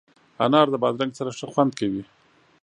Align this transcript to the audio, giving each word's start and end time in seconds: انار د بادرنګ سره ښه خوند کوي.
انار 0.45 0.67
د 0.71 0.75
بادرنګ 0.83 1.11
سره 1.19 1.31
ښه 1.37 1.47
خوند 1.53 1.71
کوي. 1.79 2.03